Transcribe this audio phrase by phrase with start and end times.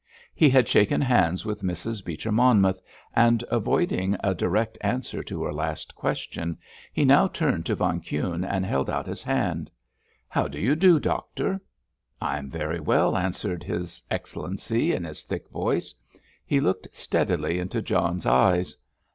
[0.33, 2.03] He had shaken hands with Mrs.
[2.03, 2.81] Beecher Monmouth,
[3.15, 6.57] and, avoiding a direct answer to her last question,
[6.91, 9.69] he now turned to von Kuhne and held out his hand.
[10.27, 11.61] "How do you do, doctor?"
[12.19, 15.93] "I am very well," answered his Excellency in his thick voice.
[16.47, 18.75] He looked steadily into John's eyes.